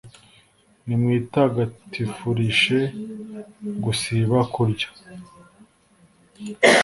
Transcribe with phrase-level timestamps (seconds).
[0.85, 2.79] Nimwitagatifurishe
[3.83, 4.89] gusiba kurya,